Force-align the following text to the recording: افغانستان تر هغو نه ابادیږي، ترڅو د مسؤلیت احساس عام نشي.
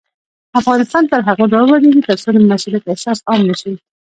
افغانستان 0.61 1.03
تر 1.11 1.19
هغو 1.27 1.45
نه 1.51 1.57
ابادیږي، 1.63 2.01
ترڅو 2.07 2.29
د 2.33 2.37
مسؤلیت 2.51 2.83
احساس 2.87 3.19
عام 3.29 3.41
نشي. 3.49 3.73